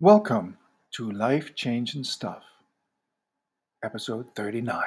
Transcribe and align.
Welcome 0.00 0.58
to 0.92 1.10
Life 1.10 1.56
Change 1.56 1.96
and 1.96 2.06
Stuff, 2.06 2.44
episode 3.82 4.26
39. 4.36 4.80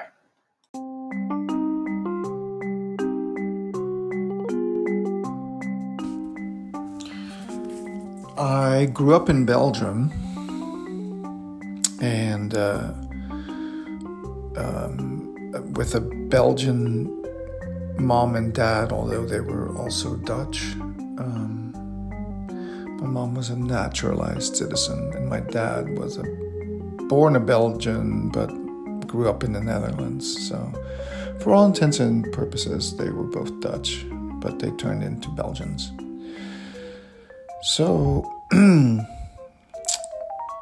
I 8.38 8.86
grew 8.94 9.14
up 9.14 9.30
in 9.30 9.46
Belgium 9.46 10.14
and 12.02 12.56
uh, 12.56 12.94
um, 14.56 15.74
with 15.74 15.94
a 15.94 16.00
Belgian 16.00 17.22
mom 18.00 18.38
and 18.38 18.54
dad, 18.54 18.94
although 18.94 19.26
they 19.26 19.42
were 19.42 19.78
also 19.78 20.16
Dutch. 20.16 20.72
Um, 21.18 21.61
my 23.02 23.08
mom 23.08 23.34
was 23.34 23.50
a 23.50 23.56
naturalized 23.56 24.56
citizen, 24.56 25.12
and 25.16 25.28
my 25.28 25.40
dad 25.40 25.98
was 25.98 26.18
a 26.18 26.24
born 27.10 27.36
a 27.36 27.40
Belgian 27.40 28.30
but 28.30 28.48
grew 29.08 29.28
up 29.28 29.44
in 29.44 29.54
the 29.54 29.60
Netherlands. 29.60 30.48
So, 30.48 30.72
for 31.40 31.56
all 31.56 31.66
intents 31.66 32.00
and 32.00 32.32
purposes, 32.32 32.96
they 32.96 33.10
were 33.10 33.24
both 33.24 33.60
Dutch, 33.60 34.06
but 34.40 34.60
they 34.60 34.70
turned 34.72 35.04
into 35.04 35.30
Belgians. 35.30 35.92
So, 37.64 38.32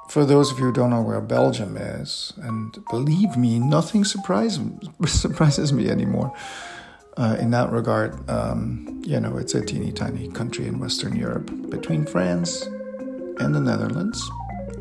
for 0.08 0.24
those 0.26 0.50
of 0.54 0.60
you 0.60 0.66
who 0.66 0.74
don't 0.74 0.92
know 0.92 1.02
where 1.02 1.20
Belgium 1.20 1.76
is, 1.76 2.32
and 2.38 2.74
believe 2.90 3.36
me, 3.36 3.60
nothing 3.60 4.06
surprise, 4.06 4.62
surprises 5.06 5.74
me 5.74 5.90
anymore 5.90 6.34
uh, 7.20 7.36
in 7.40 7.52
that 7.52 7.70
regard, 7.72 8.28
um, 8.30 9.02
you 9.06 9.20
know, 9.20 9.38
it's 9.38 9.54
a 9.54 9.64
teeny 9.64 9.92
tiny 9.92 10.30
country 10.30 10.68
in 10.68 10.80
Western 10.80 11.16
Europe 11.16 11.52
between 11.70 12.06
France 12.06 12.64
and 13.40 13.54
the 13.54 13.60
Netherlands 13.60 14.20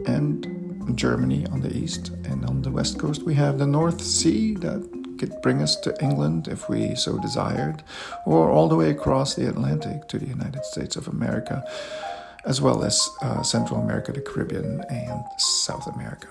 and 0.06 0.96
Germany 0.96 1.46
on 1.48 1.60
the 1.60 1.76
east. 1.76 2.10
And 2.24 2.44
on 2.46 2.62
the 2.62 2.70
west 2.70 2.98
coast, 2.98 3.24
we 3.24 3.34
have 3.34 3.58
the 3.58 3.66
North 3.66 4.00
Sea 4.00 4.54
that 4.56 4.88
could 5.18 5.42
bring 5.42 5.60
us 5.62 5.74
to 5.80 5.96
England 6.00 6.46
if 6.46 6.68
we 6.68 6.94
so 6.94 7.18
desired, 7.18 7.82
or 8.24 8.50
all 8.50 8.68
the 8.68 8.76
way 8.76 8.90
across 8.90 9.34
the 9.34 9.48
Atlantic 9.48 10.06
to 10.08 10.18
the 10.18 10.26
United 10.26 10.64
States 10.64 10.94
of 10.94 11.08
America, 11.08 11.64
as 12.44 12.60
well 12.60 12.84
as 12.84 13.10
uh, 13.20 13.42
Central 13.42 13.80
America, 13.80 14.12
the 14.12 14.20
Caribbean, 14.20 14.84
and 14.88 15.24
South 15.38 15.88
America. 15.88 16.28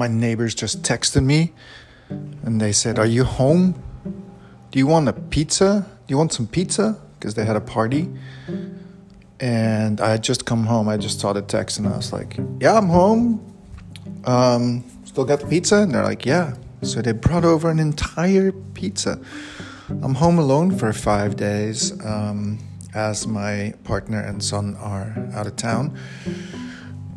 My 0.00 0.08
neighbors 0.08 0.54
just 0.54 0.82
texted 0.82 1.22
me 1.22 1.52
and 2.08 2.58
they 2.58 2.72
said, 2.72 2.98
Are 2.98 3.06
you 3.06 3.22
home? 3.22 3.80
Do 4.70 4.78
you 4.78 4.86
want 4.86 5.08
a 5.08 5.12
pizza? 5.12 5.86
Do 6.06 6.12
you 6.12 6.16
want 6.16 6.32
some 6.32 6.46
pizza? 6.46 6.98
Because 7.14 7.34
they 7.34 7.44
had 7.44 7.54
a 7.54 7.60
party. 7.60 8.08
And 9.40 10.00
I 10.00 10.10
had 10.10 10.24
just 10.24 10.46
come 10.46 10.64
home. 10.64 10.88
I 10.88 10.96
just 10.96 11.20
saw 11.20 11.32
the 11.34 11.42
text 11.42 11.78
and 11.78 11.86
I 11.86 11.96
was 11.96 12.12
like, 12.14 12.38
Yeah, 12.60 12.78
I'm 12.78 12.88
home. 12.88 13.24
Um, 14.24 14.84
still 15.04 15.26
got 15.26 15.40
the 15.40 15.46
pizza? 15.46 15.76
And 15.82 15.94
they're 15.94 16.02
like, 16.02 16.24
Yeah. 16.24 16.54
So 16.82 17.02
they 17.02 17.12
brought 17.12 17.44
over 17.44 17.68
an 17.68 17.78
entire 17.78 18.52
pizza. 18.52 19.20
I'm 20.02 20.14
home 20.14 20.38
alone 20.38 20.78
for 20.78 20.94
five 20.94 21.36
days 21.36 21.92
um, 22.06 22.58
as 22.94 23.26
my 23.26 23.74
partner 23.84 24.20
and 24.20 24.42
son 24.42 24.76
are 24.76 25.12
out 25.34 25.46
of 25.46 25.56
town. 25.56 25.98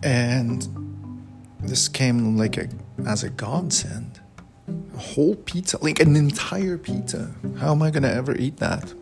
And 0.04 0.83
this 1.64 1.88
came 1.88 2.38
like 2.38 2.58
a, 2.58 2.68
as 3.06 3.24
a 3.24 3.30
godsend. 3.30 4.20
A 4.68 4.98
whole 4.98 5.36
pizza, 5.36 5.78
like 5.84 6.00
an 6.00 6.16
entire 6.16 6.78
pizza. 6.78 7.32
How 7.60 7.72
am 7.72 7.82
I 7.82 7.92
going 7.92 8.04
to 8.04 8.14
ever 8.14 8.36
eat 8.36 8.58
that? 8.58 8.94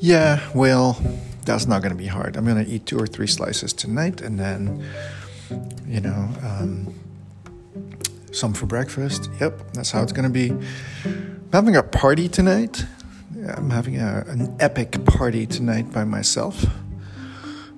Yeah, 0.00 0.40
well, 0.54 1.00
that's 1.44 1.66
not 1.66 1.80
going 1.80 1.92
to 1.92 1.98
be 1.98 2.06
hard. 2.06 2.36
I'm 2.36 2.44
going 2.44 2.62
to 2.62 2.70
eat 2.70 2.86
two 2.86 2.98
or 2.98 3.06
three 3.06 3.26
slices 3.26 3.72
tonight 3.72 4.20
and 4.20 4.38
then, 4.38 4.84
you 5.86 6.00
know, 6.00 6.28
um, 6.42 6.94
some 8.32 8.52
for 8.52 8.66
breakfast. 8.66 9.30
Yep, 9.40 9.72
that's 9.72 9.90
how 9.90 10.02
it's 10.02 10.12
going 10.12 10.24
to 10.24 10.30
be. 10.30 10.50
I'm 11.04 11.50
having 11.52 11.76
a 11.76 11.82
party 11.82 12.28
tonight. 12.28 12.84
I'm 13.56 13.70
having 13.70 13.98
a, 13.98 14.24
an 14.28 14.54
epic 14.60 15.04
party 15.04 15.46
tonight 15.46 15.92
by 15.92 16.04
myself. 16.04 16.66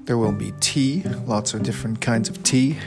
There 0.04 0.16
will 0.16 0.32
be 0.32 0.52
tea, 0.58 1.02
lots 1.26 1.52
of 1.54 1.62
different 1.62 2.00
kinds 2.00 2.28
of 2.28 2.42
tea. 2.42 2.78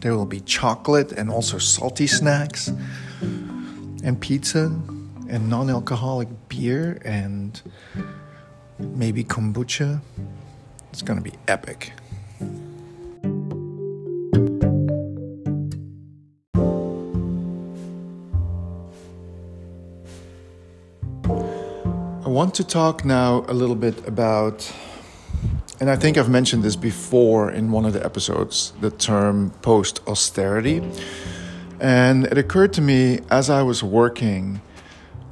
There 0.00 0.16
will 0.16 0.26
be 0.26 0.40
chocolate 0.40 1.12
and 1.12 1.30
also 1.30 1.58
salty 1.58 2.06
snacks, 2.06 2.72
and 4.02 4.18
pizza, 4.18 4.72
and 5.28 5.50
non 5.50 5.68
alcoholic 5.68 6.28
beer, 6.48 6.98
and 7.04 7.60
maybe 8.78 9.22
kombucha. 9.24 10.00
It's 10.90 11.02
gonna 11.02 11.20
be 11.20 11.34
epic. 11.46 11.92
I 22.24 22.32
want 22.32 22.54
to 22.54 22.64
talk 22.64 23.04
now 23.04 23.44
a 23.48 23.52
little 23.52 23.76
bit 23.76 24.06
about 24.08 24.72
and 25.80 25.88
I 25.88 25.96
think 25.96 26.18
I've 26.18 26.28
mentioned 26.28 26.62
this 26.62 26.76
before 26.76 27.50
in 27.50 27.72
one 27.72 27.86
of 27.86 27.94
the 27.94 28.04
episodes 28.04 28.74
the 28.82 28.90
term 28.90 29.50
post 29.62 30.00
austerity. 30.06 30.82
And 31.80 32.26
it 32.26 32.36
occurred 32.36 32.74
to 32.74 32.82
me 32.82 33.20
as 33.30 33.48
I 33.48 33.62
was 33.62 33.82
working. 33.82 34.60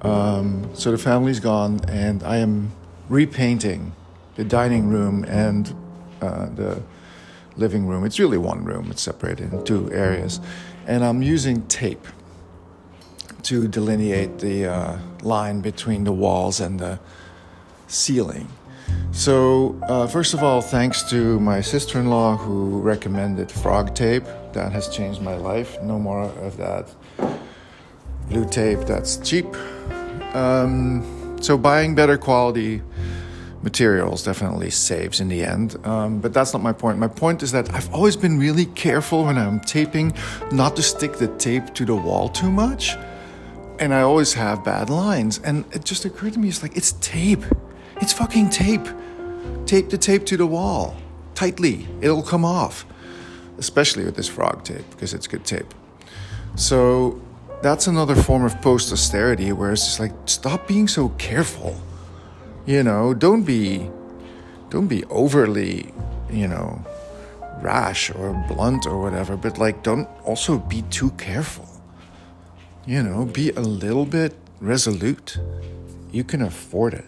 Um, 0.00 0.70
so 0.75 0.91
the 0.91 0.97
family's 0.97 1.38
gone, 1.38 1.81
and 1.87 2.22
I 2.22 2.38
am 2.38 2.72
repainting 3.10 3.92
the 4.37 4.44
dining 4.44 4.88
room 4.88 5.25
and 5.25 5.75
uh, 6.22 6.47
the 6.47 6.82
living 7.56 7.87
room. 7.87 8.06
It's 8.06 8.19
really 8.19 8.38
one 8.38 8.64
room, 8.64 8.91
it's 8.91 9.03
separated 9.03 9.53
in 9.53 9.64
two 9.66 9.92
areas. 9.92 10.41
And 10.87 11.04
I'm 11.04 11.22
using 11.22 11.66
tape 11.66 12.06
to 13.42 13.69
delineate 13.69 14.38
the 14.38 14.66
uh, 14.66 14.98
line 15.22 15.60
between 15.60 16.04
the 16.04 16.12
walls 16.12 16.58
and 16.60 16.81
the 16.81 16.98
ceiling. 17.87 18.48
So, 19.12 19.78
uh, 19.88 20.06
first 20.06 20.32
of 20.32 20.43
all, 20.43 20.60
thanks 20.60 21.03
to 21.10 21.41
my 21.41 21.60
sister 21.60 21.99
in 21.99 22.09
law 22.09 22.37
who 22.37 22.81
recommended 22.81 23.50
frog 23.50 23.94
tape. 23.94 24.25
That 24.53 24.71
has 24.72 24.88
changed 24.88 25.21
my 25.21 25.37
life. 25.37 25.76
No 25.82 25.99
more 25.99 26.22
of 26.22 26.56
that 26.56 26.94
blue 28.28 28.49
tape 28.49 28.81
that's 28.81 29.16
cheap. 29.19 29.47
Um, 30.34 31.37
so, 31.41 31.59
buying 31.59 31.94
better 31.94 32.16
quality 32.16 32.82
materials 33.62 34.22
definitely 34.22 34.71
saves 34.71 35.20
in 35.20 35.28
the 35.28 35.44
end. 35.44 35.76
Um, 35.87 36.20
but 36.20 36.32
that's 36.32 36.53
not 36.53 36.62
my 36.62 36.72
point. 36.72 36.99
My 36.99 37.09
point 37.09 37.43
is 37.43 37.53
that 37.53 37.72
I've 37.75 37.93
always 37.93 38.16
been 38.16 38.38
really 38.38 38.66
careful 38.66 39.25
when 39.25 39.37
I'm 39.37 39.60
taping 39.60 40.15
not 40.53 40.76
to 40.76 40.82
stick 40.82 41.15
the 41.15 41.28
tape 41.38 41.75
to 41.75 41.84
the 41.84 41.94
wall 41.94 42.28
too 42.28 42.50
much. 42.50 42.97
And 43.81 43.94
I 43.94 44.03
always 44.03 44.32
have 44.34 44.65
bad 44.65 44.91
lines. 44.91 45.41
And 45.44 45.65
it 45.72 45.84
just 45.84 46.05
occurred 46.05 46.34
to 46.34 46.38
me 46.38 46.49
it's 46.49 46.62
like, 46.62 46.76
it's 46.76 46.93
tape. 47.00 47.44
It's 48.00 48.12
fucking 48.12 48.50
tape. 48.50 48.86
Tape 49.66 49.91
the 49.91 49.98
tape 49.98 50.25
to 50.26 50.36
the 50.36 50.47
wall 50.47 50.97
tightly. 51.34 51.86
It'll 52.00 52.22
come 52.22 52.44
off, 52.44 52.84
especially 53.59 54.04
with 54.04 54.16
this 54.16 54.28
frog 54.28 54.64
tape 54.64 54.88
because 54.91 55.14
it's 55.14 55.26
good 55.26 55.44
tape. 55.44 55.72
So 56.56 57.20
that's 57.62 57.87
another 57.87 58.14
form 58.14 58.44
of 58.44 58.60
post 58.62 58.92
austerity 58.92 59.53
where 59.53 59.72
it's 59.72 59.84
just 59.84 60.00
like 60.00 60.12
stop 60.26 60.66
being 60.66 60.88
so 60.88 61.10
careful. 61.10 61.76
You 62.66 62.82
know, 62.82 63.14
don't 63.14 63.42
be 63.42 63.91
don't 64.70 64.87
be 64.87 65.04
overly, 65.04 65.92
you 66.31 66.47
know, 66.47 66.84
rash 67.60 68.10
or 68.10 68.32
blunt 68.48 68.87
or 68.87 69.00
whatever, 69.00 69.37
but 69.37 69.58
like 69.58 69.82
don't 69.82 70.08
also 70.25 70.58
be 70.58 70.82
too 70.90 71.11
careful. 71.12 71.69
You 72.87 73.02
know, 73.02 73.25
be 73.26 73.50
a 73.50 73.61
little 73.61 74.06
bit 74.06 74.34
resolute. 74.61 75.38
You 76.11 76.25
can 76.25 76.43
afford 76.43 76.94
it. 76.94 77.05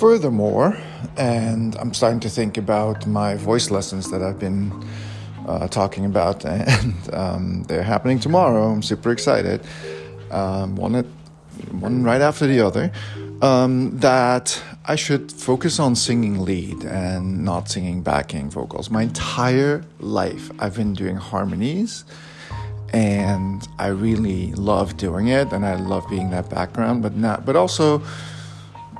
Furthermore, 0.00 0.78
and 1.18 1.76
I'm 1.76 1.92
starting 1.92 2.20
to 2.20 2.30
think 2.30 2.56
about 2.56 3.06
my 3.06 3.34
voice 3.34 3.70
lessons 3.70 4.10
that 4.10 4.22
I've 4.22 4.38
been 4.38 4.72
uh, 5.46 5.68
talking 5.68 6.06
about, 6.06 6.42
and 6.46 7.14
um, 7.14 7.64
they're 7.64 7.82
happening 7.82 8.18
tomorrow. 8.18 8.70
I'm 8.70 8.82
super 8.82 9.12
excited. 9.12 9.60
Um, 10.30 10.74
one, 10.76 10.94
at, 10.94 11.04
one 11.72 12.02
right 12.02 12.22
after 12.22 12.46
the 12.46 12.60
other. 12.60 12.90
Um, 13.42 13.98
that 13.98 14.62
I 14.86 14.96
should 14.96 15.30
focus 15.30 15.78
on 15.78 15.94
singing 15.96 16.46
lead 16.46 16.82
and 16.84 17.44
not 17.44 17.68
singing 17.68 18.02
backing 18.02 18.48
vocals. 18.48 18.88
My 18.88 19.02
entire 19.02 19.84
life, 19.98 20.50
I've 20.60 20.76
been 20.76 20.94
doing 20.94 21.16
harmonies, 21.16 22.06
and 22.94 23.68
I 23.78 23.88
really 23.88 24.54
love 24.54 24.96
doing 24.96 25.28
it, 25.28 25.52
and 25.52 25.66
I 25.66 25.74
love 25.74 26.08
being 26.08 26.30
that 26.30 26.48
background. 26.48 27.02
But 27.02 27.16
not, 27.16 27.44
but 27.44 27.54
also 27.54 28.02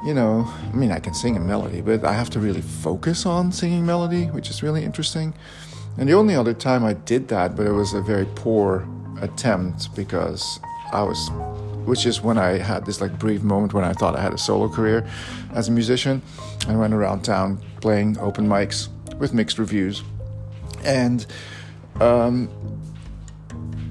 you 0.05 0.15
know, 0.15 0.51
I 0.73 0.75
mean, 0.75 0.93
I 0.93 0.99
can 0.99 1.15
sing 1.15 1.37
a 1.37 1.41
melody, 1.41 1.81
but 1.81 2.05
I 2.05 2.13
have 2.13 2.31
to 2.31 2.41
really 2.41 2.63
focus 2.63 3.27
on 3.27 3.53
singing 3.53 3.85
melody, 3.85 4.27
which 4.27 4.49
is 4.49 4.63
really 4.63 4.85
interesting. 4.85 5.35
And 5.99 6.09
the 6.09 6.15
only 6.15 6.35
other 6.35 6.55
time 6.55 6.85
I 6.85 6.95
did 6.95 7.29
that, 7.29 7.57
but 7.57 7.67
it 7.67 7.73
was 7.73 7.93
a 7.93 8.01
very 8.01 8.27
poor 8.35 8.89
attempt 9.21 9.95
because 9.95 10.59
I 10.93 11.03
was, 11.03 11.31
which 11.85 12.07
is 12.07 12.23
when 12.23 12.39
I 12.39 12.59
had 12.59 12.87
this 12.87 13.01
like 13.01 13.19
brief 13.19 13.43
moment 13.43 13.75
when 13.75 13.85
I 13.85 13.93
thought 13.93 14.17
I 14.17 14.23
had 14.23 14.33
a 14.33 14.39
solo 14.39 14.69
career 14.69 15.07
as 15.53 15.69
a 15.69 15.73
musician. 15.73 16.23
I 16.67 16.77
went 16.77 16.95
around 16.95 17.23
town 17.23 17.61
playing 17.81 18.19
open 18.19 18.49
mics 18.49 18.89
with 19.19 19.35
mixed 19.35 19.59
reviews. 19.59 20.03
And 20.85 21.27
um, 22.01 22.49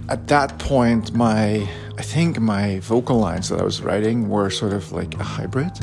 at 0.09 0.27
that 0.27 0.57
point, 0.57 1.13
my 1.13 1.69
I 1.99 2.01
think 2.01 2.39
my 2.39 2.79
vocal 2.79 3.19
lines 3.19 3.49
that 3.49 3.59
I 3.59 3.63
was 3.63 3.81
writing 3.81 4.29
were 4.29 4.49
sort 4.49 4.71
of 4.71 4.93
like 4.93 5.15
a 5.15 5.23
hybrid 5.23 5.73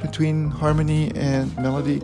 between 0.00 0.48
harmony 0.48 1.10
and 1.16 1.54
melody. 1.56 2.00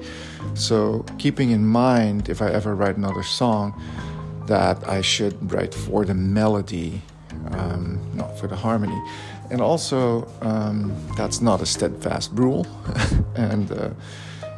So, 0.55 1.05
keeping 1.19 1.53
in 1.53 1.65
mind 1.65 2.29
if 2.29 2.43
I 2.43 2.51
ever 2.51 2.75
write 2.75 2.97
another 2.97 3.23
song, 3.23 3.81
that 4.47 4.89
I 4.89 5.03
should 5.03 5.53
write 5.53 5.73
for 5.73 6.05
the 6.05 6.15
melody, 6.15 7.01
um, 7.53 8.01
not 8.13 8.37
for 8.41 8.49
the 8.49 8.57
harmony. 8.57 9.01
And 9.53 9.61
also, 9.61 10.27
um, 10.41 10.93
that's 11.17 11.41
not 11.41 11.63
a 11.63 11.67
steadfast 11.67 12.33
rule. 12.35 12.67
and 13.37 13.71
uh, 13.71 13.91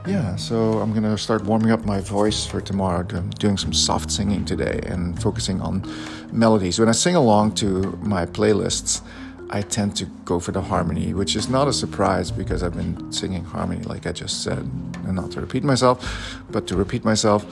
yeah, 0.07 0.37
so 0.37 0.81
I'm 0.81 0.93
gonna 0.93 1.17
start 1.17 1.45
warming 1.45 1.71
up 1.71 1.85
my 1.85 2.01
voice 2.01 2.45
for 2.45 2.61
tomorrow. 2.61 3.07
I'm 3.11 3.31
doing 3.31 3.57
some 3.57 3.73
soft 3.73 4.11
singing 4.11 4.45
today 4.45 4.81
and 4.87 5.21
focusing 5.23 5.61
on 5.61 5.85
melodies. 6.33 6.79
When 6.79 6.89
I 6.89 6.93
sing 6.93 7.15
along 7.15 7.55
to 7.57 7.99
my 8.03 8.27
playlists, 8.27 9.03
I 9.51 9.63
tend 9.63 9.97
to 9.97 10.07
go 10.25 10.41
for 10.41 10.51
the 10.51 10.63
harmony, 10.63 11.15
which 11.15 11.37
is 11.37 11.49
not 11.49 11.69
a 11.69 11.73
surprise 11.73 12.31
because 12.31 12.63
I've 12.63 12.75
been 12.75 13.13
singing 13.13 13.45
harmony, 13.45 13.85
like 13.85 14.07
I 14.07 14.13
just 14.13 14.43
said, 14.43 14.59
and 14.59 15.15
not 15.15 15.31
to 15.33 15.41
repeat 15.41 15.63
myself, 15.63 16.43
but 16.51 16.67
to 16.69 16.77
repeat 16.77 17.05
myself 17.05 17.45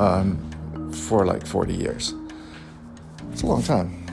um, 0.00 0.90
for 0.92 1.24
like 1.24 1.46
40 1.46 1.74
years. 1.74 2.12
It's 3.32 3.42
a 3.42 3.46
long 3.46 3.62
time. 3.62 4.03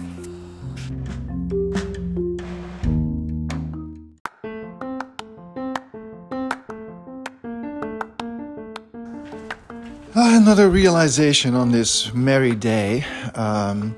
Another 10.15 10.69
realization 10.69 11.55
on 11.55 11.71
this 11.71 12.13
merry 12.13 12.55
day 12.55 13.05
um, 13.35 13.95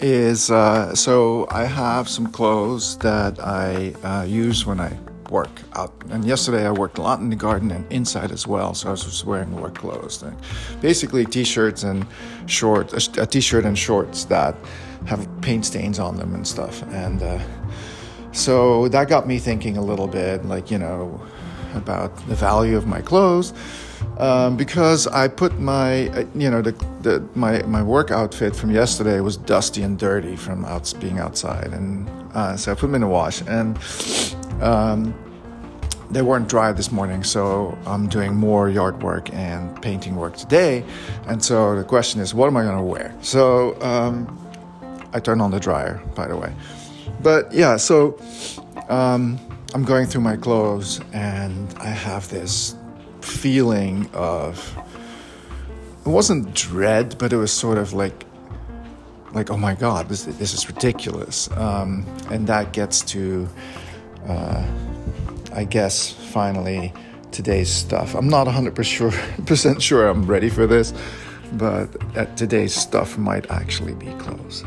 is 0.00 0.50
uh, 0.50 0.94
so 0.94 1.46
I 1.50 1.64
have 1.64 2.08
some 2.08 2.26
clothes 2.28 2.96
that 2.98 3.38
I 3.40 3.94
uh, 4.02 4.24
use 4.24 4.66
when 4.66 4.80
I 4.80 4.96
work 5.30 5.50
out. 5.74 5.92
And 6.10 6.24
yesterday 6.24 6.66
I 6.66 6.70
worked 6.70 6.98
a 6.98 7.02
lot 7.02 7.20
in 7.20 7.28
the 7.30 7.36
garden 7.36 7.70
and 7.70 7.90
inside 7.92 8.30
as 8.30 8.46
well, 8.46 8.74
so 8.74 8.88
I 8.88 8.90
was 8.92 9.04
just 9.04 9.24
wearing 9.24 9.54
work 9.60 9.76
clothes. 9.76 10.22
And 10.22 10.36
basically, 10.80 11.24
t-shirts 11.24 11.82
and 11.82 12.06
shorts, 12.46 13.08
a 13.18 13.26
t-shirt 13.26 13.64
and 13.64 13.78
shorts 13.78 14.24
that 14.26 14.56
have 15.06 15.28
paint 15.42 15.66
stains 15.66 15.98
on 15.98 16.16
them 16.16 16.34
and 16.34 16.46
stuff. 16.46 16.82
And 16.92 17.22
uh, 17.22 17.40
so 18.32 18.88
that 18.88 19.08
got 19.08 19.26
me 19.26 19.38
thinking 19.38 19.76
a 19.76 19.82
little 19.82 20.08
bit, 20.08 20.44
like 20.44 20.70
you 20.70 20.78
know, 20.78 21.20
about 21.76 22.16
the 22.28 22.34
value 22.34 22.76
of 22.76 22.86
my 22.86 23.00
clothes 23.00 23.52
um, 24.18 24.56
because 24.56 25.06
I 25.06 25.28
put 25.28 25.58
my, 25.58 26.08
uh, 26.08 26.24
you 26.34 26.50
know, 26.50 26.62
the, 26.62 26.72
the, 27.02 27.28
my, 27.34 27.62
my 27.62 27.82
work 27.82 28.10
outfit 28.10 28.56
from 28.56 28.70
yesterday 28.70 29.20
was 29.20 29.36
dusty 29.36 29.82
and 29.82 29.98
dirty 29.98 30.36
from 30.36 30.64
out, 30.64 30.92
being 31.00 31.18
outside. 31.18 31.72
And 31.72 32.08
uh, 32.34 32.56
so 32.56 32.72
I 32.72 32.74
put 32.74 32.82
them 32.82 32.94
in 32.94 33.02
the 33.02 33.08
wash. 33.08 33.42
And 33.42 33.78
um, 34.62 35.14
they 36.10 36.22
weren't 36.22 36.48
dry 36.48 36.72
this 36.72 36.90
morning. 36.90 37.24
So 37.24 37.76
I'm 37.86 38.08
doing 38.08 38.34
more 38.34 38.70
yard 38.70 39.02
work 39.02 39.32
and 39.34 39.80
painting 39.82 40.16
work 40.16 40.36
today. 40.36 40.84
And 41.26 41.44
so 41.44 41.76
the 41.76 41.84
question 41.84 42.20
is, 42.20 42.32
what 42.32 42.46
am 42.46 42.56
I 42.56 42.62
going 42.62 42.76
to 42.76 42.82
wear? 42.82 43.14
So 43.20 43.80
um, 43.82 44.38
I 45.12 45.20
turned 45.20 45.42
on 45.42 45.50
the 45.50 45.60
dryer, 45.60 46.00
by 46.14 46.26
the 46.26 46.36
way. 46.36 46.54
But 47.20 47.52
yeah, 47.52 47.76
so 47.76 48.18
um, 48.88 49.38
I'm 49.76 49.84
going 49.84 50.06
through 50.06 50.22
my 50.22 50.38
clothes 50.38 51.02
and 51.12 51.74
I 51.78 51.88
have 51.88 52.30
this 52.30 52.74
feeling 53.20 54.08
of 54.14 54.74
it 56.00 56.08
wasn't 56.08 56.54
dread, 56.54 57.18
but 57.18 57.30
it 57.30 57.36
was 57.36 57.52
sort 57.52 57.76
of 57.76 57.92
like 57.92 58.24
like 59.34 59.50
oh 59.50 59.58
my 59.58 59.74
god, 59.74 60.08
this 60.08 60.24
this 60.24 60.54
is 60.54 60.66
ridiculous, 60.66 61.50
um, 61.58 62.06
and 62.30 62.46
that 62.46 62.72
gets 62.72 63.02
to 63.12 63.46
uh, 64.26 64.66
I 65.52 65.64
guess 65.64 66.10
finally 66.10 66.94
today's 67.30 67.68
stuff. 67.68 68.14
I'm 68.14 68.30
not 68.30 68.46
100% 68.46 68.82
sure, 68.82 69.80
sure 69.80 70.08
I'm 70.08 70.24
ready 70.24 70.48
for 70.48 70.66
this, 70.66 70.94
but 71.52 71.88
today's 72.38 72.74
stuff 72.74 73.18
might 73.18 73.50
actually 73.50 73.92
be 73.92 74.10
close. 74.12 74.64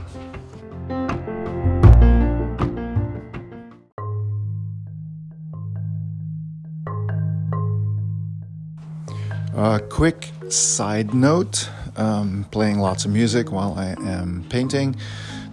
A 9.62 9.82
quick 9.82 10.30
side 10.48 11.14
note 11.14 11.70
um, 11.98 12.46
playing 12.50 12.80
lots 12.80 13.04
of 13.04 13.12
music 13.12 13.52
while 13.52 13.74
I 13.74 13.88
am 14.10 14.46
painting 14.48 14.96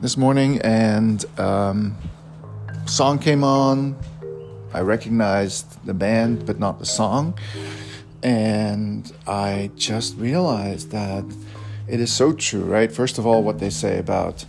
this 0.00 0.17
morning, 0.17 0.61
and 0.61 1.25
um, 1.41 1.97
song 2.87 3.19
came 3.19 3.43
on. 3.43 3.97
I 4.73 4.82
recognized 4.82 5.85
the 5.85 5.93
band, 5.93 6.47
but 6.47 6.61
not 6.61 6.79
the 6.79 6.87
song. 6.87 7.37
And 8.23 9.12
I 9.26 9.73
just 9.75 10.17
realized 10.19 10.93
that 10.93 11.25
it 11.88 11.99
is 11.99 12.12
so 12.12 12.32
true, 12.32 12.62
right? 12.62 12.93
First 12.93 13.19
of 13.19 13.26
all, 13.26 13.43
what 13.43 13.59
they 13.59 13.70
say 13.70 13.99
about 13.99 14.44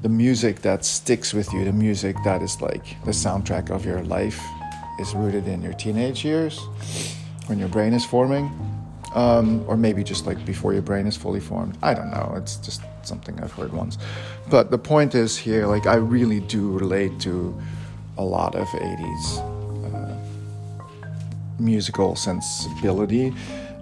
the 0.00 0.08
music 0.08 0.62
that 0.62 0.86
sticks 0.86 1.34
with 1.34 1.52
you, 1.52 1.66
the 1.66 1.72
music 1.74 2.16
that 2.24 2.40
is 2.40 2.62
like 2.62 3.04
the 3.04 3.10
soundtrack 3.10 3.68
of 3.68 3.84
your 3.84 4.02
life, 4.04 4.40
is 4.98 5.14
rooted 5.14 5.48
in 5.48 5.60
your 5.60 5.74
teenage 5.74 6.24
years 6.24 6.58
when 7.46 7.58
your 7.58 7.68
brain 7.68 7.92
is 7.92 8.04
forming, 8.04 8.50
um, 9.14 9.64
or 9.68 9.76
maybe 9.76 10.02
just 10.02 10.26
like 10.26 10.44
before 10.44 10.72
your 10.72 10.82
brain 10.82 11.06
is 11.06 11.16
fully 11.16 11.40
formed. 11.40 11.76
I 11.82 11.94
don't 11.94 12.10
know. 12.10 12.34
It's 12.36 12.56
just 12.56 12.82
something 13.02 13.38
I've 13.40 13.52
heard 13.52 13.72
once. 13.72 13.98
But 14.50 14.70
the 14.70 14.78
point 14.78 15.14
is 15.14 15.36
here, 15.36 15.66
like 15.66 15.86
I 15.86 15.96
really 15.96 16.40
do 16.40 16.70
relate 16.70 17.18
to 17.20 17.58
a 18.18 18.24
lot 18.24 18.54
of 18.54 18.66
80s 18.68 19.94
uh, 19.94 20.16
musical 21.58 22.16
sensibility. 22.16 23.32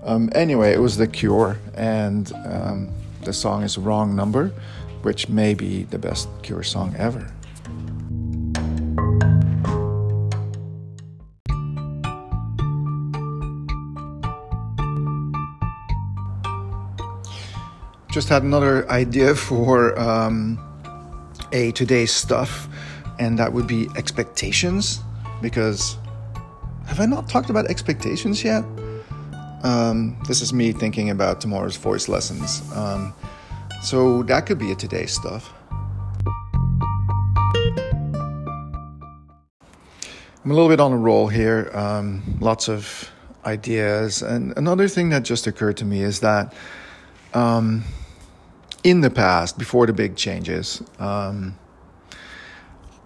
Um, 0.05 0.31
anyway, 0.35 0.73
it 0.73 0.81
was 0.81 0.97
The 0.97 1.07
Cure, 1.07 1.59
and 1.75 2.33
um, 2.45 2.91
the 3.23 3.33
song 3.33 3.63
is 3.63 3.79
Wrong 3.79 4.17
Number, 4.17 4.49
which 5.03 5.29
may 5.29 5.55
be 5.55 5.85
the 5.85 5.99
best 5.99 6.29
Cure 6.43 6.63
song 6.63 6.95
ever. 6.99 7.31
Just 18.13 18.29
had 18.29 18.43
another 18.43 18.89
idea 18.91 19.35
for 19.35 19.99
um, 19.99 20.61
a 21.53 21.73
today's 21.73 22.13
stuff, 22.13 22.69
and 23.19 23.39
that 23.39 23.55
would 23.55 23.67
be 23.67 23.89
expectations. 23.97 25.01
Because 25.41 25.97
have 26.87 27.01
I 27.01 27.07
not 27.07 27.27
talked 27.29 27.49
about 27.49 27.67
expectations 27.67 28.45
yet? 28.45 28.65
Um, 29.63 30.21
this 30.29 30.43
is 30.43 30.53
me 30.53 30.73
thinking 30.73 31.09
about 31.09 31.41
tomorrow's 31.41 31.77
voice 31.77 32.07
lessons. 32.07 32.63
Um, 32.77 33.15
so 33.83 34.23
that 34.25 34.45
could 34.45 34.59
be 34.59 34.73
a 34.73 34.75
today's 34.75 35.15
stuff. 35.15 35.51
I'm 40.45 40.51
a 40.51 40.55
little 40.55 40.69
bit 40.69 40.81
on 40.81 40.93
a 40.93 40.97
roll 40.97 41.29
here. 41.29 41.71
Um, 41.73 42.23
lots 42.41 42.69
of 42.69 43.11
ideas. 43.47 44.21
And 44.21 44.53
another 44.59 44.87
thing 44.87 45.09
that 45.11 45.23
just 45.23 45.47
occurred 45.47 45.79
to 45.79 45.85
me 45.87 46.03
is 46.03 46.21
that 46.21 46.53
um, 47.33 47.85
in 48.83 49.01
the 49.01 49.11
past, 49.11 49.59
before 49.59 49.87
the 49.87 49.93
big 49.93 50.17
changes, 50.17 50.83
um, 50.99 51.59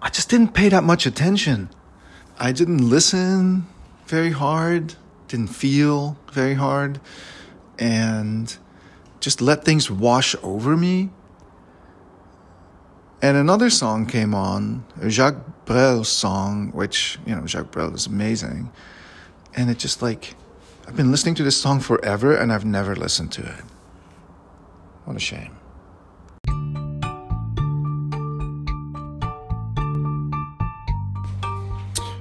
I 0.01 0.09
just 0.09 0.29
didn't 0.29 0.53
pay 0.53 0.69
that 0.69 0.83
much 0.83 1.05
attention. 1.05 1.69
I 2.39 2.51
didn't 2.51 2.87
listen 2.89 3.67
very 4.05 4.31
hard, 4.31 4.95
didn't 5.27 5.47
feel 5.47 6.17
very 6.31 6.53
hard, 6.53 6.99
and 7.77 8.55
just 9.19 9.41
let 9.41 9.65
things 9.65 9.91
wash 9.91 10.35
over 10.43 10.77
me. 10.77 11.09
And 13.21 13.35
another 13.35 13.69
song 13.69 14.05
came 14.05 14.35
on, 14.35 14.85
a 15.01 15.09
Jacques 15.09 15.65
Brel 15.65 16.03
song, 16.03 16.71
which, 16.71 17.17
you 17.25 17.35
know, 17.35 17.45
Jacques 17.45 17.71
Brel 17.71 17.93
is 17.93 18.05
amazing. 18.05 18.71
And 19.55 19.69
it 19.71 19.79
just 19.79 20.01
like, 20.01 20.35
I've 20.87 20.95
been 20.95 21.11
listening 21.11 21.35
to 21.35 21.43
this 21.43 21.59
song 21.59 21.79
forever 21.79 22.35
and 22.35 22.53
I've 22.53 22.63
never 22.63 22.95
listened 22.95 23.31
to 23.33 23.41
it. 23.41 23.63
What 25.05 25.17
a 25.17 25.19
shame. 25.19 25.57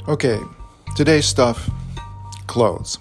Okay, 0.08 0.38
today's 0.94 1.26
stuff 1.26 1.68
clothes. 2.46 2.98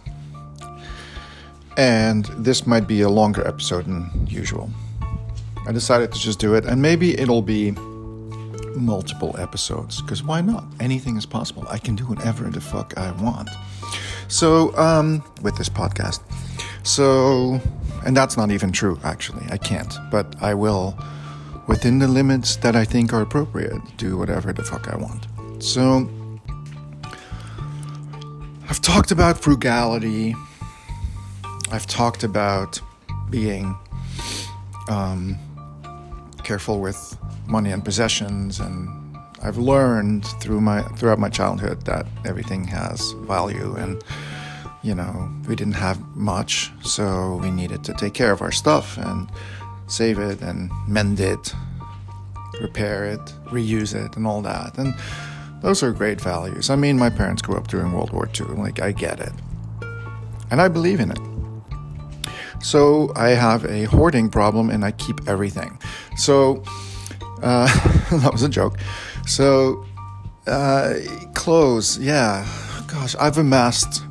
And 1.78 2.26
this 2.40 2.66
might 2.66 2.88
be 2.88 3.02
a 3.02 3.10
longer 3.10 3.48
episode 3.48 3.86
than 3.86 4.10
usual. 4.26 4.72
I 5.68 5.72
decided 5.72 6.12
to 6.14 6.20
just 6.20 6.40
do 6.40 6.56
it, 6.56 6.66
and 6.66 6.82
maybe 6.82 7.16
it'll 7.20 7.44
be 7.44 7.72
multiple 8.76 9.36
episodes 9.38 10.02
because 10.02 10.24
why 10.24 10.42
not? 10.42 10.64
Anything 10.80 11.16
is 11.16 11.28
possible. 11.28 11.64
I 11.70 11.78
can 11.78 11.96
do 11.96 12.08
whatever 12.08 12.46
the 12.46 12.60
fuck 12.60 12.98
I 12.98 13.12
want. 13.22 13.50
So, 14.28 14.76
um, 14.76 15.24
with 15.44 15.56
this 15.60 15.70
podcast. 15.70 16.22
So, 16.82 17.62
and 18.04 18.18
that's 18.18 18.36
not 18.36 18.50
even 18.50 18.72
true, 18.72 19.00
actually. 19.04 19.46
I 19.52 19.58
can't, 19.58 19.96
but 20.10 20.36
I 20.42 20.56
will, 20.56 20.98
within 21.68 22.00
the 22.00 22.08
limits 22.08 22.56
that 22.58 22.76
I 22.76 22.84
think 22.84 23.14
are 23.14 23.22
appropriate, 23.22 23.80
do 23.98 24.18
whatever 24.18 24.52
the 24.54 24.64
fuck 24.64 24.92
I 24.92 24.98
want. 24.98 25.28
So, 25.62 26.10
talked 28.86 29.10
about 29.10 29.36
frugality. 29.36 30.36
I've 31.72 31.88
talked 31.88 32.24
about 32.24 32.80
being 33.32 33.76
um, 34.90 35.40
careful 36.44 36.80
with 36.80 37.18
money 37.48 37.72
and 37.72 37.84
possessions, 37.84 38.60
and 38.60 38.88
I've 39.42 39.58
learned 39.58 40.28
through 40.40 40.62
my 40.62 40.84
throughout 40.98 41.18
my 41.18 41.30
childhood 41.30 41.86
that 41.86 42.06
everything 42.26 42.64
has 42.66 43.14
value, 43.24 43.74
and 43.76 44.04
you 44.84 44.94
know 44.94 45.32
we 45.48 45.56
didn't 45.56 45.80
have 45.88 46.00
much, 46.16 46.72
so 46.84 47.40
we 47.42 47.50
needed 47.50 47.84
to 47.86 47.94
take 47.96 48.14
care 48.14 48.32
of 48.32 48.44
our 48.44 48.52
stuff 48.52 49.00
and 49.00 49.28
save 49.88 50.20
it 50.20 50.42
and 50.42 50.70
mend 50.88 51.20
it, 51.20 51.56
repair 52.62 53.06
it, 53.06 53.26
reuse 53.46 53.96
it, 53.96 54.16
and 54.16 54.28
all 54.28 54.44
that, 54.44 54.78
and 54.78 54.94
those 55.66 55.82
are 55.82 55.92
great 55.92 56.22
values. 56.22 56.70
I 56.70 56.76
mean, 56.76 56.96
my 56.96 57.10
parents 57.10 57.42
grew 57.42 57.58
up 57.58 57.68
during 57.68 57.92
World 57.92 58.14
War 58.14 58.30
II. 58.40 58.56
Like, 58.56 58.80
I 58.80 58.92
get 58.92 59.20
it. 59.20 59.34
And 60.52 60.62
I 60.62 60.68
believe 60.68 61.00
in 61.00 61.10
it. 61.10 61.18
So 62.62 63.12
I 63.16 63.30
have 63.30 63.66
a 63.66 63.86
hoarding 63.86 64.30
problem 64.30 64.70
and 64.70 64.86
I 64.86 64.92
keep 64.92 65.28
everything. 65.28 65.80
So 66.18 66.62
uh, 67.42 67.66
that 68.12 68.30
was 68.32 68.44
a 68.44 68.50
joke. 68.50 68.78
So 69.26 69.84
uh, 70.46 71.00
clothes, 71.34 71.98
yeah. 71.98 72.48
Gosh, 72.88 73.16
I've 73.20 73.40
amassed 73.40 74.04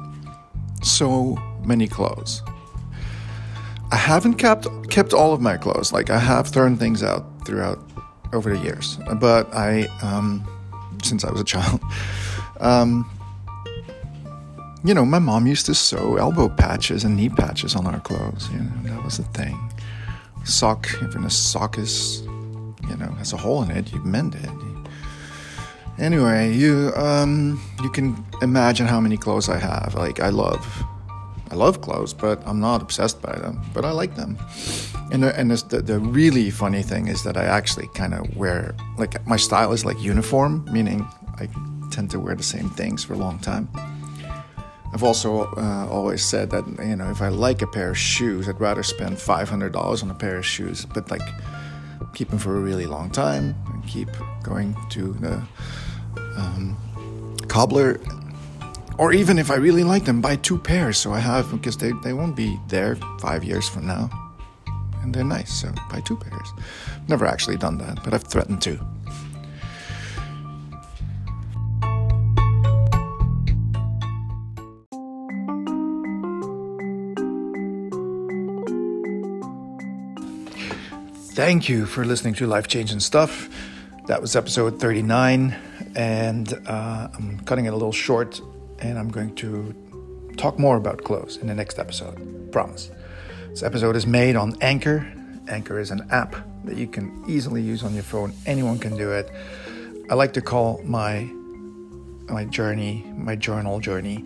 so 0.83 1.37
many 1.65 1.87
clothes. 1.87 2.43
I 3.93 3.97
haven't 3.97 4.35
kept 4.35 4.67
kept 4.91 5.15
all 5.15 5.33
of 5.33 5.41
my 5.41 5.57
clothes. 5.57 5.93
Like 5.93 6.11
I 6.11 6.19
have 6.19 6.49
thrown 6.49 6.77
things 6.77 7.05
out 7.05 7.47
throughout 7.47 7.79
over 8.33 8.57
the 8.57 8.61
years, 8.61 8.99
but 9.21 9.55
I 9.55 9.87
um, 10.03 10.45
since 11.05 11.25
I 11.25 11.31
was 11.31 11.41
a 11.41 11.45
child. 11.45 11.81
Um, 12.61 13.11
you 14.85 14.93
know, 14.93 15.05
my 15.05 15.19
mom 15.19 15.47
used 15.47 15.67
to 15.67 15.75
sew 15.75 16.17
elbow 16.17 16.49
patches 16.49 17.05
and 17.05 17.17
knee 17.17 17.31
patches 17.31 17.75
on 17.75 17.87
our 17.87 18.01
clothes. 18.01 18.49
You 18.53 18.59
know, 18.59 18.95
that 18.95 19.05
was 19.05 19.17
the 19.17 19.25
thing. 19.25 19.59
Sock, 20.45 20.89
even 21.03 21.25
a 21.25 21.31
sock 21.31 21.79
is, 21.79 22.23
you 22.23 22.97
know, 22.99 23.11
has 23.19 23.33
a 23.33 23.37
hole 23.37 23.63
in 23.63 23.71
it, 23.71 23.93
you 23.93 24.01
mend 24.01 24.35
it. 24.35 24.51
Anyway, 25.99 26.53
you 26.53 26.93
um, 26.97 27.61
you 27.83 27.91
can 27.91 28.25
imagine 28.43 28.87
how 28.87 29.01
many 29.01 29.17
clothes 29.17 29.49
I 29.49 29.59
have. 29.59 29.95
Like 29.95 30.21
I 30.21 30.29
love, 30.29 30.85
I 31.51 31.55
love 31.55 31.81
clothes, 31.81 32.15
but 32.15 32.43
I'm 32.47 32.61
not 32.61 32.83
obsessed 32.83 33.21
by 33.21 33.37
them. 33.37 33.61
But 33.73 33.85
I 33.85 33.91
like 33.91 34.17
them. 34.17 34.39
And 35.13 35.23
the, 35.23 35.39
and 35.39 35.51
the, 35.51 35.83
the 35.83 35.99
really 35.99 36.51
funny 36.51 36.83
thing 36.83 37.09
is 37.09 37.23
that 37.25 37.37
I 37.37 37.45
actually 37.45 37.89
kind 37.95 38.15
of 38.15 38.37
wear 38.37 38.75
like 38.97 39.25
my 39.27 39.37
style 39.37 39.73
is 39.73 39.85
like 39.85 40.01
uniform, 40.01 40.67
meaning 40.73 41.07
I 41.39 41.49
tend 41.91 42.11
to 42.11 42.19
wear 42.19 42.35
the 42.35 42.43
same 42.43 42.71
things 42.71 43.05
for 43.05 43.15
a 43.15 43.19
long 43.19 43.39
time. 43.39 43.69
I've 44.93 45.03
also 45.03 45.53
uh, 45.57 45.89
always 45.91 46.25
said 46.25 46.51
that 46.51 46.65
you 46.79 46.97
know 46.97 47.11
if 47.11 47.21
I 47.21 47.29
like 47.29 47.63
a 47.63 47.67
pair 47.67 47.91
of 47.91 47.99
shoes, 47.99 48.49
I'd 48.49 48.61
rather 48.61 48.83
spend 48.83 49.19
five 49.19 49.49
hundred 49.49 49.73
dollars 49.73 50.03
on 50.03 50.11
a 50.11 50.15
pair 50.15 50.37
of 50.37 50.47
shoes, 50.47 50.87
but 50.87 51.11
like 51.11 51.29
keep 52.15 52.31
them 52.31 52.39
for 52.39 52.57
a 52.57 52.61
really 52.61 52.87
long 52.87 53.11
time 53.11 53.55
and 53.73 53.87
keep 53.87 54.09
going 54.43 54.77
to 54.91 55.13
the 55.15 55.43
um, 56.37 56.77
cobbler 57.49 58.01
or 58.99 59.13
even 59.13 59.39
if 59.39 59.51
I 59.51 59.57
really 59.57 59.85
like 59.85 60.05
them, 60.05 60.21
buy 60.21 60.37
two 60.37 60.59
pairs 60.59 60.99
so 60.99 61.13
I 61.13 61.19
have 61.19 61.51
because 61.51 61.77
they, 61.77 61.93
they 62.03 62.13
won't 62.13 62.37
be 62.37 62.59
there 62.69 62.97
five 63.21 63.45
years 63.45 63.69
from 63.69 63.87
now 63.87 64.11
and 65.05 65.15
they're 65.15 65.23
nice, 65.23 65.53
so 65.53 65.71
buy 65.91 66.01
two 66.01 66.17
pairs. 66.17 66.53
Never 67.09 67.27
actually 67.27 67.57
done 67.57 67.79
that, 67.79 68.03
but 68.03 68.15
I've 68.15 68.25
threatened 68.25 68.63
to. 68.63 68.81
Thank 81.35 81.69
you 81.69 81.85
for 81.85 82.05
listening 82.05 82.35
to 82.35 82.47
Life 82.47 82.69
Change 82.69 82.93
and 82.93 83.03
Stuff. 83.03 83.51
That 84.07 84.21
was 84.21 84.37
episode 84.37 84.81
39, 84.81 85.55
and 85.97 86.55
uh, 86.67 87.09
I'm 87.13 87.41
cutting 87.41 87.67
it 87.67 87.71
a 87.71 87.73
little 87.73 87.93
short, 87.93 88.41
and 88.81 88.99
I'm 88.99 89.11
going 89.11 89.35
to 89.37 89.75
talk 90.37 90.59
more 90.59 90.77
about 90.77 91.05
clothes 91.05 91.37
in 91.37 91.47
the 91.47 91.55
next 91.55 91.79
episode. 91.79 92.53
Promise. 92.53 92.91
This 93.51 93.63
episode 93.63 93.97
is 93.97 94.07
made 94.07 94.37
on 94.37 94.57
Anchor. 94.61 95.07
Anchor 95.49 95.79
is 95.79 95.91
an 95.91 96.07
app 96.11 96.35
that 96.65 96.77
you 96.77 96.87
can 96.87 97.25
easily 97.29 97.63
use 97.63 97.83
on 97.85 97.95
your 97.95 98.03
phone. 98.03 98.33
Anyone 98.47 98.79
can 98.79 98.97
do 98.97 99.13
it. 99.13 99.31
I 100.11 100.15
like 100.15 100.33
to 100.35 100.43
call 100.43 100.81
my 100.85 101.29
my 102.29 102.45
journey, 102.47 103.05
my 103.17 103.37
journal 103.37 103.81
journey, 103.81 104.25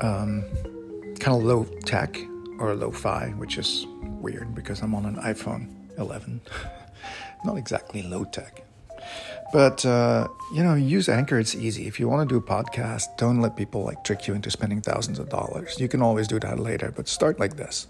um, 0.00 0.44
kind 1.20 1.36
of 1.36 1.44
low 1.44 1.64
tech 1.84 2.18
or 2.58 2.74
low 2.74 2.90
fi, 2.90 3.28
which 3.38 3.58
is 3.58 3.86
weird 4.20 4.54
because 4.54 4.82
I'm 4.82 4.94
on 4.94 5.06
an 5.06 5.16
iPhone 5.16 5.68
11. 5.98 6.40
Not 7.44 7.56
exactly 7.56 8.02
low 8.02 8.24
tech. 8.24 8.64
But 9.52 9.84
uh, 9.84 10.28
you 10.54 10.62
know, 10.62 10.74
use 10.74 11.08
Anchor. 11.08 11.38
It's 11.38 11.54
easy. 11.54 11.86
If 11.86 12.00
you 12.00 12.08
want 12.08 12.28
to 12.28 12.32
do 12.32 12.38
a 12.38 12.42
podcast, 12.42 13.16
don't 13.18 13.40
let 13.40 13.56
people 13.56 13.84
like 13.84 14.02
trick 14.02 14.26
you 14.26 14.34
into 14.34 14.50
spending 14.50 14.80
thousands 14.80 15.18
of 15.18 15.28
dollars. 15.28 15.78
You 15.78 15.88
can 15.88 16.00
always 16.02 16.26
do 16.26 16.40
that 16.40 16.58
later, 16.58 16.92
but 16.94 17.08
start 17.08 17.38
like 17.38 17.56
this 17.56 17.86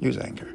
use 0.00 0.16
Anchor. 0.18 0.48